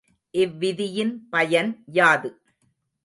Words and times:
இவ்விதியின் 0.33 1.13
பயன் 1.29 1.71
யாது? 1.91 2.31